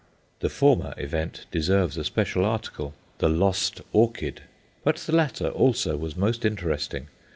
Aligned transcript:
The 0.39 0.49
former 0.49 0.95
event 0.97 1.45
deserves 1.51 1.95
a 1.95 2.03
special 2.03 2.43
article, 2.43 2.95
"The 3.19 3.29
Lost 3.29 3.81
Orchid;" 3.93 4.41
but 4.83 4.95
the 4.95 5.13
latter 5.15 5.49
also 5.49 5.95
was 5.95 6.15
most 6.17 6.43
interesting. 6.43 7.09